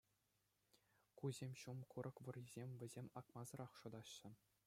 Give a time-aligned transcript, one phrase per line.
[1.21, 4.31] Кусем ҫум курӑк вӑррисем, вӗсем акмасӑрах шӑтаҫҫӗ.